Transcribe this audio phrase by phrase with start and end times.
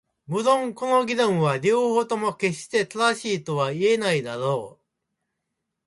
[0.25, 4.81] 無論この議論は両方とも決して正しいとは言えないだろう。